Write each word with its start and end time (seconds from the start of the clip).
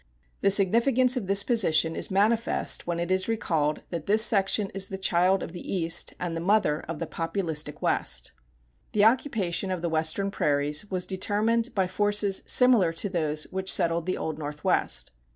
The 0.41 0.49
significance 0.49 1.15
of 1.15 1.27
this 1.27 1.43
position 1.43 1.95
is 1.95 2.09
manifest 2.09 2.87
when 2.87 2.99
it 2.99 3.11
is 3.11 3.27
recalled 3.27 3.81
that 3.91 4.07
this 4.07 4.25
section 4.25 4.71
is 4.71 4.87
the 4.87 4.97
child 4.97 5.43
of 5.43 5.51
the 5.51 5.61
East 5.75 6.15
and 6.19 6.35
the 6.35 6.41
mother 6.41 6.79
of 6.87 6.97
the 6.97 7.05
Populistic 7.05 7.83
West. 7.83 8.31
The 8.93 9.03
occupation 9.05 9.69
of 9.69 9.83
the 9.83 9.89
Western 9.89 10.31
prairies 10.31 10.89
was 10.89 11.05
determined 11.05 11.75
by 11.75 11.85
forces 11.85 12.41
similar 12.47 12.91
to 12.93 13.09
those 13.09 13.43
which 13.51 13.71
settled 13.71 14.07
the 14.07 14.17
Old 14.17 14.39
Northwest. 14.39 15.11